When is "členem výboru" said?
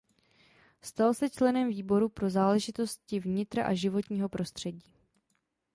1.29-2.09